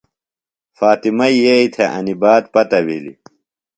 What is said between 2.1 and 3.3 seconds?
بات پتہ بِھلیۡ۔